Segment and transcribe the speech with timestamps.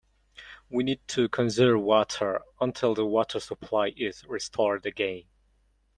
[0.67, 5.25] We need to conserve water until the water supply is restored again.